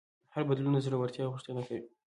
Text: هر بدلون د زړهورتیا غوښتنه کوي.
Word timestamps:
هر 0.33 0.43
بدلون 0.49 0.73
د 0.75 0.79
زړهورتیا 0.85 1.25
غوښتنه 1.33 1.61
کوي. 1.67 1.83